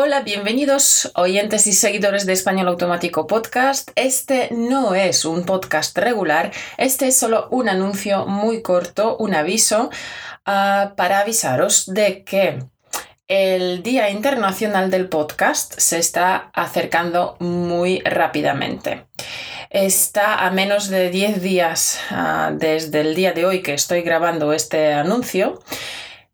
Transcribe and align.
Hola, 0.00 0.20
bienvenidos 0.20 1.10
oyentes 1.16 1.66
y 1.66 1.72
seguidores 1.72 2.24
de 2.24 2.32
Español 2.32 2.68
Automático 2.68 3.26
Podcast. 3.26 3.90
Este 3.96 4.48
no 4.52 4.94
es 4.94 5.24
un 5.24 5.44
podcast 5.44 5.98
regular, 5.98 6.52
este 6.76 7.08
es 7.08 7.16
solo 7.16 7.48
un 7.50 7.68
anuncio 7.68 8.24
muy 8.24 8.62
corto, 8.62 9.16
un 9.16 9.34
aviso 9.34 9.90
uh, 10.46 10.94
para 10.94 11.18
avisaros 11.18 11.92
de 11.92 12.22
que 12.22 12.60
el 13.26 13.82
Día 13.82 14.08
Internacional 14.10 14.88
del 14.92 15.08
Podcast 15.08 15.74
se 15.76 15.98
está 15.98 16.52
acercando 16.54 17.36
muy 17.40 17.98
rápidamente. 18.04 19.06
Está 19.68 20.46
a 20.46 20.52
menos 20.52 20.90
de 20.90 21.10
10 21.10 21.42
días 21.42 21.98
uh, 22.12 22.56
desde 22.56 23.00
el 23.00 23.16
día 23.16 23.32
de 23.32 23.46
hoy 23.46 23.62
que 23.62 23.74
estoy 23.74 24.02
grabando 24.02 24.52
este 24.52 24.92
anuncio. 24.92 25.60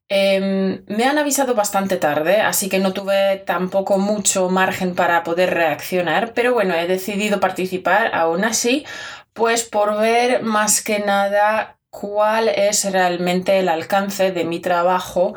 Em, 0.09 0.85
me 0.87 1.05
han 1.05 1.19
avisado 1.19 1.55
bastante 1.55 1.97
tarde, 1.97 2.41
así 2.41 2.69
que 2.69 2.79
no 2.79 2.93
tuve 2.93 3.39
tampoco 3.47 3.99
mucho 3.99 4.51
margen 4.51 4.95
para 4.95 5.23
poder 5.25 5.55
reaccionar, 5.55 6.35
pero 6.35 6.53
bueno, 6.53 6.75
he 6.75 6.87
decidido 6.87 7.41
participar 7.41 8.15
aún 8.15 8.45
así, 8.45 8.85
pues 9.33 9.65
por 9.65 9.99
ver 9.99 10.43
más 10.43 10.83
que 10.83 10.99
nada 11.01 11.79
cuál 11.91 12.49
es 12.49 12.91
realmente 12.93 13.59
el 13.59 13.69
alcance 13.69 14.31
de 14.33 14.45
mi 14.45 14.61
trabajo 14.61 15.35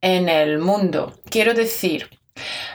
en 0.00 0.28
el 0.28 0.58
mundo. 0.58 1.14
Quiero 1.30 1.54
decir, 1.54 2.17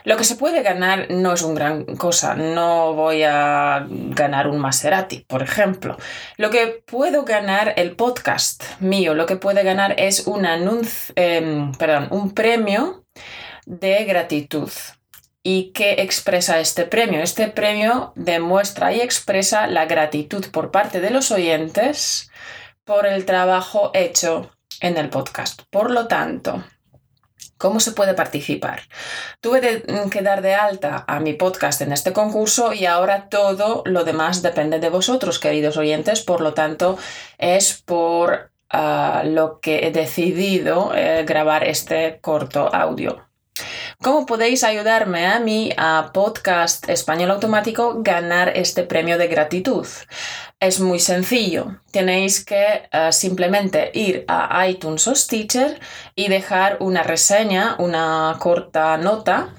lo 0.04 0.18
que 0.18 0.24
se 0.24 0.36
puede 0.36 0.64
ganar 0.64 1.08
no 1.10 1.34
es 1.34 1.42
una 1.42 1.56
gran 1.56 1.86
cosa. 1.98 2.36
No 2.36 2.94
voy 2.94 3.24
a 3.24 3.86
ganar 3.90 4.48
un 4.48 4.60
Maserati, 4.60 5.20
por 5.28 5.42
ejemplo. 5.42 5.98
Lo 6.38 6.50
que 6.50 6.84
puedo 6.86 7.24
ganar, 7.24 7.74
el 7.78 7.96
podcast 7.96 8.64
mío, 8.80 9.14
lo 9.14 9.26
que 9.26 9.36
puede 9.36 9.64
ganar 9.64 9.96
es 9.98 10.28
un 10.28 10.46
anuncio, 10.46 11.14
em, 11.16 11.72
perdón, 11.74 12.08
un 12.12 12.32
premio 12.34 13.06
de 13.66 14.06
gratitud. 14.06 14.70
¿Y 15.46 15.72
qué 15.74 15.96
expresa 16.00 16.60
este 16.60 16.86
premio? 16.86 17.22
Este 17.22 17.50
premio 17.50 18.14
demuestra 18.16 18.94
y 18.94 19.02
expresa 19.02 19.68
la 19.68 19.86
gratitud 19.86 20.46
por 20.52 20.72
parte 20.72 21.02
de 21.02 21.10
los 21.10 21.32
oyentes 21.32 22.32
por 22.86 23.06
el 23.06 23.26
trabajo 23.26 23.92
hecho 23.94 24.52
en 24.80 24.98
el 24.98 25.10
podcast. 25.10 25.64
Por 25.70 25.92
lo 25.92 26.08
tanto, 26.08 26.64
¿Cómo 27.58 27.80
se 27.80 27.92
puede 27.92 28.14
participar? 28.14 28.82
Tuve 29.42 29.84
mm, 29.88 30.10
que 30.10 30.22
dar 30.22 30.42
de 30.42 30.54
alta 30.56 31.04
a 31.08 31.20
mi 31.20 31.34
podcast 31.34 31.82
en 31.82 31.92
este 31.92 32.14
concurso 32.14 32.74
y 32.74 32.86
ahora 32.86 33.30
todo 33.30 33.84
lo 33.86 34.04
demás 34.04 34.42
depende 34.42 34.80
de 34.80 34.90
vosotros, 34.90 35.40
queridos 35.40 35.78
oyentes. 35.78 36.22
Por 36.22 36.42
lo 36.42 36.54
tanto, 36.54 36.98
es 37.38 37.82
por 37.82 38.52
ah, 38.70 39.24
lo 39.26 39.60
que 39.60 39.88
he 39.88 39.92
decidido 39.92 40.94
eh, 40.96 41.24
grabar 41.26 41.64
este 41.64 42.20
corto 42.22 42.74
audio. 42.74 43.33
¿Cómo 44.04 44.26
podéis 44.26 44.66
ayudarme 44.66 45.28
a 45.28 45.40
mí, 45.40 45.72
a 45.78 46.12
Podcast 46.14 46.90
Español 46.90 47.32
Automático, 47.32 48.04
ganar 48.04 48.52
este 48.54 48.84
premio 48.84 49.18
de 49.18 49.30
gratitud? 49.30 49.88
Es 50.60 50.82
muy 50.82 51.00
sencillo. 51.00 51.78
Tenéis 51.90 52.44
que 52.44 52.90
eh, 52.92 53.14
simplemente 53.14 53.92
ir 53.94 54.26
a 54.28 54.68
iTunes 54.68 55.08
o 55.08 55.16
Stitcher 55.16 55.80
y 56.16 56.28
dejar 56.28 56.80
una 56.82 57.02
reseña, 57.04 57.78
una 57.80 58.36
corta 58.40 58.98
nota, 58.98 59.54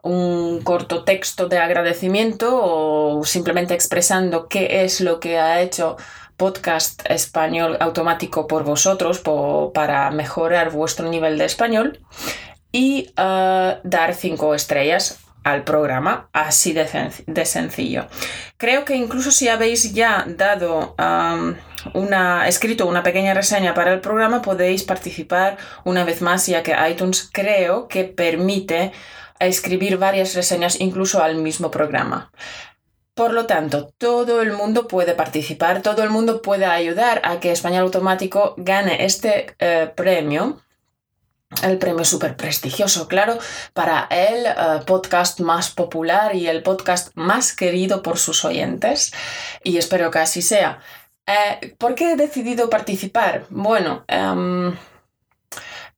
un 0.00 0.62
corto 0.62 1.04
texto 1.04 1.48
de 1.48 1.58
agradecimiento 1.58 2.58
o 2.58 3.22
simplemente 3.26 3.74
expresando 3.74 4.48
qué 4.48 4.82
es 4.82 5.02
lo 5.02 5.20
que 5.20 5.38
ha 5.38 5.60
hecho 5.60 5.98
podcast 6.38 7.02
español 7.04 7.76
automático 7.80 8.46
por 8.46 8.64
vosotros 8.64 9.20
para 9.74 10.10
mejorar 10.10 10.70
vuestro 10.70 11.06
nivel 11.10 11.36
de 11.36 11.44
español 11.44 12.00
y 12.72 13.12
eh, 13.16 13.80
dar 13.82 14.14
cinco 14.14 14.54
estrellas 14.54 15.20
al 15.42 15.64
programa, 15.64 16.28
así 16.32 16.72
de, 16.72 17.46
sencillo. 17.46 18.06
Creo 18.58 18.84
que 18.84 18.94
incluso 18.94 19.30
si 19.30 19.48
habéis 19.48 19.94
ya 19.94 20.24
dado 20.28 20.94
una, 21.94 22.46
escrito 22.46 22.86
una 22.86 23.02
pequeña 23.02 23.32
reseña 23.32 23.72
para 23.72 23.92
el 23.92 24.00
programa, 24.00 24.42
podéis 24.42 24.82
participar 24.82 25.56
una 25.84 26.04
vez 26.04 26.20
más, 26.20 26.46
ya 26.46 26.62
que 26.62 26.76
iTunes 26.90 27.30
creo 27.32 27.88
que 27.88 28.04
permite 28.04 28.92
escribir 29.38 29.96
varias 29.96 30.34
reseñas 30.34 30.78
incluso 30.80 31.22
al 31.22 31.36
mismo 31.36 31.70
programa. 31.70 32.30
Por 33.14 33.32
lo 33.32 33.46
tanto, 33.46 33.92
todo 33.98 34.40
el 34.40 34.52
mundo 34.52 34.86
puede 34.86 35.14
participar, 35.14 35.82
todo 35.82 36.02
el 36.02 36.10
mundo 36.10 36.42
puede 36.42 36.66
ayudar 36.66 37.20
a 37.24 37.40
que 37.40 37.50
Español 37.50 37.82
Automático 37.84 38.54
gane 38.56 39.04
este 39.04 39.54
eh, 39.58 39.90
premio 39.94 40.60
el 41.62 41.78
premio 41.78 42.04
súper 42.04 42.36
prestigioso, 42.36 43.08
claro, 43.08 43.38
para 43.74 44.06
el 44.10 44.46
eh, 44.46 44.54
podcast 44.86 45.40
más 45.40 45.70
popular 45.70 46.34
y 46.34 46.46
el 46.46 46.62
podcast 46.62 47.10
más 47.14 47.54
querido 47.54 48.02
por 48.02 48.18
sus 48.18 48.44
oyentes. 48.44 49.12
Y 49.62 49.76
espero 49.76 50.10
que 50.10 50.20
así 50.20 50.42
sea. 50.42 50.80
Eh, 51.26 51.74
¿Por 51.78 51.94
qué 51.94 52.12
he 52.12 52.16
decidido 52.16 52.70
participar? 52.70 53.46
Bueno, 53.50 54.04
em, 54.08 54.76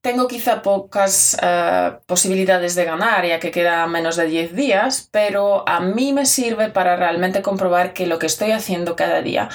tengo 0.01 0.27
quizá 0.27 0.63
pocas 0.63 1.37
eh, 1.41 1.93
posibilidades 2.07 2.75
de 2.75 2.85
ganar, 2.85 3.25
ya 3.25 3.39
que 3.39 3.51
queda 3.51 3.87
menos 3.87 4.17
de 4.17 4.27
10 4.27 4.55
días, 4.55 5.09
pero 5.13 5.67
a 5.69 5.81
mí 5.81 6.13
me 6.13 6.27
sirve 6.27 6.71
para 6.71 6.97
realmente 6.97 7.41
comprobar 7.43 7.93
que 7.93 8.07
lo 8.07 8.19
que 8.19 8.27
estoy 8.27 8.51
haciendo 8.51 8.97
cada 8.97 9.23
día, 9.23 9.49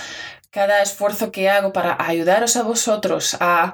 cada 0.50 0.82
esfuerzo 0.82 1.32
que 1.32 1.50
hago 1.50 1.74
para 1.74 1.98
ayudaros 2.00 2.56
a 2.56 2.64
vosotros 2.64 3.36
a 3.42 3.74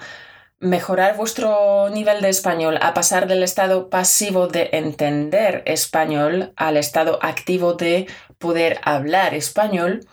mejorar 0.63 1.17
vuestro 1.17 1.89
nivel 1.89 2.21
de 2.21 2.29
español, 2.29 2.79
a 2.81 2.93
pasar 2.93 3.27
del 3.27 3.43
estado 3.43 3.89
pasivo 3.89 4.47
de 4.47 4.69
entender 4.71 5.61
español 5.65 6.53
al 6.55 6.77
estado 6.77 7.19
activo 7.21 7.73
de 7.73 8.07
poder 8.37 8.79
hablar 8.83 9.33
español, 9.33 10.07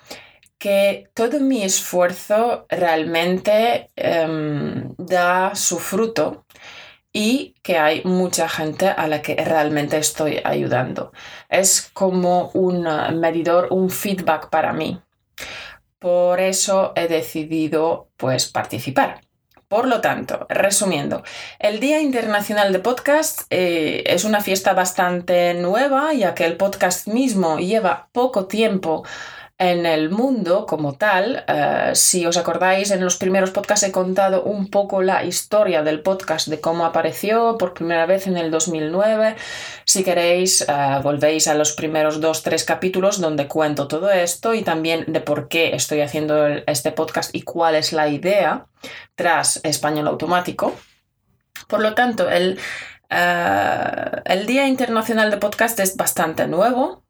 que 0.58 1.08
todo 1.14 1.38
mi 1.38 1.62
esfuerzo 1.62 2.66
realmente 2.68 3.90
em, 3.94 4.92
da 4.98 5.54
su 5.54 5.78
fruto 5.78 6.44
y 7.12 7.54
que 7.62 7.78
hay 7.78 8.02
mucha 8.04 8.48
gente 8.48 8.88
a 8.88 9.06
la 9.06 9.22
que 9.22 9.36
realmente 9.36 9.98
estoy 9.98 10.40
ayudando. 10.42 11.12
Es 11.48 11.90
como 11.92 12.50
un 12.54 12.82
medidor, 13.20 13.68
un 13.70 13.88
feedback 13.88 14.50
para 14.50 14.72
mí. 14.72 15.00
Por 16.00 16.40
eso 16.40 16.92
he 16.96 17.06
decidido 17.08 18.08
pues 18.16 18.48
participar. 18.50 19.20
Por 19.70 19.86
lo 19.86 20.00
tanto, 20.00 20.48
resumiendo, 20.48 21.22
el 21.60 21.78
Día 21.78 22.00
Internacional 22.00 22.72
de 22.72 22.80
Podcast 22.80 23.42
eh, 23.50 24.02
es 24.04 24.24
una 24.24 24.40
fiesta 24.40 24.72
bastante 24.72 25.54
nueva, 25.54 26.12
ya 26.12 26.34
que 26.34 26.44
el 26.44 26.56
podcast 26.56 27.06
mismo 27.06 27.56
lleva 27.60 28.08
poco 28.10 28.46
tiempo 28.46 29.04
en 29.60 29.84
el 29.84 30.08
mundo 30.08 30.64
como 30.64 30.94
tal. 30.94 31.44
Eh, 31.46 31.90
si 31.94 32.24
os 32.24 32.38
acordáis, 32.38 32.90
en 32.90 33.04
los 33.04 33.18
primeros 33.18 33.50
podcasts 33.50 33.86
he 33.86 33.92
contado 33.92 34.42
un 34.42 34.70
poco 34.70 35.02
la 35.02 35.22
historia 35.22 35.82
del 35.82 36.00
podcast, 36.00 36.48
de 36.48 36.62
cómo 36.62 36.86
apareció 36.86 37.58
por 37.58 37.74
primera 37.74 38.06
vez 38.06 38.26
en 38.26 38.38
el 38.38 38.50
2009. 38.50 39.36
Si 39.84 40.02
queréis, 40.02 40.62
eh, 40.62 41.00
volvéis 41.02 41.46
a 41.46 41.54
los 41.54 41.72
primeros 41.72 42.22
dos, 42.22 42.42
tres 42.42 42.64
capítulos 42.64 43.20
donde 43.20 43.48
cuento 43.48 43.86
todo 43.86 44.10
esto 44.10 44.54
y 44.54 44.62
también 44.62 45.04
de 45.06 45.20
por 45.20 45.48
qué 45.48 45.76
estoy 45.76 46.00
haciendo 46.00 46.46
este 46.46 46.90
podcast 46.90 47.34
y 47.34 47.42
cuál 47.42 47.74
es 47.74 47.92
la 47.92 48.08
idea 48.08 48.64
tras 49.14 49.60
español 49.62 50.08
automático. 50.08 50.74
Por 51.68 51.82
lo 51.82 51.94
tanto, 51.94 52.30
el, 52.30 52.58
eh, 53.10 54.22
el 54.24 54.46
Día 54.46 54.66
Internacional 54.66 55.30
de 55.30 55.36
Podcast 55.36 55.78
es 55.80 55.98
bastante 55.98 56.46
nuevo. 56.46 57.04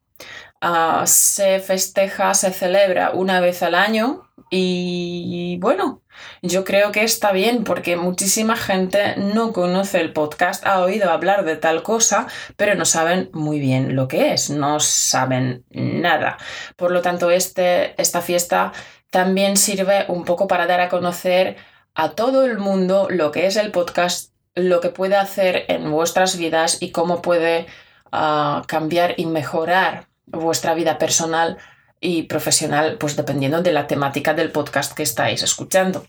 Ah, 0.61 1.05
se 1.07 1.61
festeja, 1.61 2.35
se 2.35 2.53
celebra 2.53 3.13
una 3.13 3.41
vez 3.41 3.63
al 3.63 3.75
año 3.75 4.31
y 4.51 5.57
bueno, 5.61 6.03
yo 6.43 6.65
creo 6.65 6.93
que 6.93 7.05
está 7.05 7.33
bien 7.33 7.65
porque 7.65 7.97
muchísima 7.97 8.57
gente 8.57 9.15
no 9.17 9.53
conoce 9.53 10.01
el 10.01 10.13
podcast, 10.13 10.67
ha 10.67 10.81
oído 10.81 11.11
hablar 11.11 11.45
de 11.45 11.57
tal 11.57 11.83
cosa, 11.83 12.27
pero 12.57 12.75
no 12.75 12.85
saben 12.85 13.31
muy 13.33 13.61
bien 13.61 13.97
lo 13.97 14.09
que 14.09 14.33
es, 14.33 14.51
no 14.51 14.81
saben 14.81 15.65
nada. 15.71 16.37
Por 16.77 16.91
lo 16.91 17.01
tanto, 17.03 17.31
este, 17.31 18.01
esta 18.01 18.21
fiesta 18.21 18.73
también 19.11 19.57
sirve 19.57 20.05
un 20.09 20.25
poco 20.25 20.47
para 20.49 20.67
dar 20.67 20.81
a 20.81 20.89
conocer 20.89 21.57
a 21.95 22.11
todo 22.11 22.45
el 22.45 22.59
mundo 22.59 23.09
lo 23.11 23.31
que 23.33 23.47
es 23.47 23.57
el 23.57 23.71
podcast, 23.73 24.33
lo 24.55 24.81
que 24.81 24.91
puede 24.91 25.17
hacer 25.17 25.65
en 25.69 25.91
vuestras 25.91 26.37
vidas 26.37 26.79
y 26.81 26.93
cómo 26.93 27.23
puede 27.23 27.67
ah, 28.13 28.63
cambiar 28.67 29.15
y 29.17 29.27
mejorar 29.27 30.10
vuestra 30.31 30.75
vida 30.75 30.99
personal 30.99 31.59
y 32.01 32.23
profesional, 32.25 32.97
pues 32.99 33.17
dependiendo 33.17 33.63
de 33.63 33.73
la 33.73 33.87
temática 33.87 34.35
del 34.35 34.51
podcast 34.51 34.95
que 34.95 35.03
estáis 35.03 35.43
escuchando. 35.43 36.07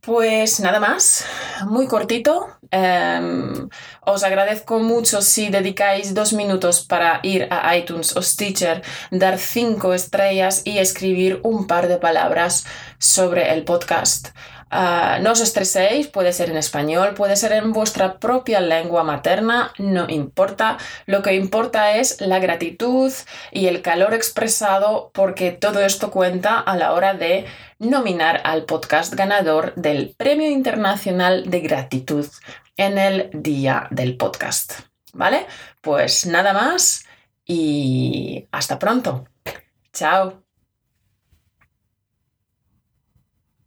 Pues 0.00 0.60
nada 0.60 0.80
más, 0.80 1.26
muy 1.66 1.86
cortito. 1.86 2.48
Em, 2.70 3.68
os 4.00 4.24
agradezco 4.24 4.78
mucho 4.78 5.20
si 5.20 5.50
dedicáis 5.50 6.14
dos 6.14 6.32
minutos 6.32 6.80
para 6.86 7.20
ir 7.22 7.48
a 7.50 7.76
iTunes 7.76 8.16
o 8.16 8.22
Stitcher, 8.22 8.82
dar 9.10 9.36
cinco 9.38 9.92
estrellas 9.92 10.62
y 10.64 10.78
escribir 10.78 11.40
un 11.42 11.66
par 11.66 11.86
de 11.86 11.98
palabras 11.98 12.64
sobre 12.98 13.52
el 13.52 13.64
podcast. 13.64 14.28
Ah, 14.72 15.18
no 15.20 15.32
os 15.32 15.40
estreséis, 15.40 16.06
puede 16.06 16.32
ser 16.32 16.50
en 16.50 16.56
español, 16.56 17.14
puede 17.14 17.34
ser 17.34 17.52
en 17.52 17.72
vuestra 17.72 18.18
propia 18.18 18.60
lengua 18.60 19.02
materna, 19.02 19.72
no 19.78 20.08
importa. 20.08 20.78
Lo 21.06 21.22
que 21.22 21.34
importa 21.34 21.96
es 21.96 22.20
la 22.20 22.38
gratitud 22.38 23.12
y 23.50 23.66
el 23.66 23.82
calor 23.82 24.14
expresado 24.14 25.10
porque 25.12 25.50
todo 25.50 25.80
esto 25.80 26.12
cuenta 26.12 26.60
a 26.60 26.76
la 26.76 26.92
hora 26.92 27.14
de 27.14 27.46
nominar 27.80 28.42
al 28.44 28.64
podcast 28.64 29.14
ganador 29.14 29.74
del 29.74 30.14
Premio 30.16 30.48
Internacional 30.48 31.50
de 31.50 31.60
Gratitud 31.60 32.26
en 32.76 32.98
el 32.98 33.30
día 33.32 33.88
del 33.90 34.16
podcast. 34.16 34.74
¿Vale? 35.12 35.46
Pues 35.80 36.26
nada 36.26 36.52
más 36.52 37.04
y 37.44 38.46
hasta 38.52 38.78
pronto. 38.78 39.24
Chao. 39.92 40.49